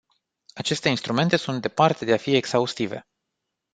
[0.55, 3.05] Aceste instrumente sunt departe de a fi exhaustive.